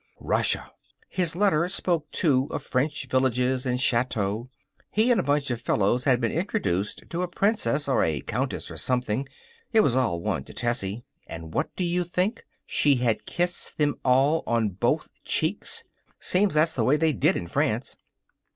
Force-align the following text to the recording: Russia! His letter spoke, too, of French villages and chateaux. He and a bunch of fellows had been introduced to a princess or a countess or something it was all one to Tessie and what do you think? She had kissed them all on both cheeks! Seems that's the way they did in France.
Russia! 0.19 0.71
His 1.09 1.35
letter 1.35 1.69
spoke, 1.69 2.09
too, 2.11 2.47
of 2.49 2.63
French 2.63 3.05
villages 3.05 3.67
and 3.67 3.79
chateaux. 3.79 4.49
He 4.89 5.11
and 5.11 5.19
a 5.19 5.23
bunch 5.23 5.51
of 5.51 5.61
fellows 5.61 6.05
had 6.05 6.19
been 6.19 6.31
introduced 6.31 7.03
to 7.11 7.21
a 7.21 7.27
princess 7.27 7.87
or 7.87 8.03
a 8.03 8.21
countess 8.21 8.71
or 8.71 8.77
something 8.77 9.29
it 9.71 9.81
was 9.81 9.95
all 9.95 10.19
one 10.19 10.43
to 10.45 10.55
Tessie 10.55 11.03
and 11.27 11.53
what 11.53 11.75
do 11.75 11.85
you 11.85 12.03
think? 12.03 12.47
She 12.65 12.95
had 12.95 13.27
kissed 13.27 13.77
them 13.77 13.99
all 14.03 14.41
on 14.47 14.69
both 14.69 15.11
cheeks! 15.23 15.83
Seems 16.19 16.55
that's 16.55 16.73
the 16.73 16.83
way 16.83 16.97
they 16.97 17.13
did 17.13 17.35
in 17.37 17.45
France. 17.47 17.95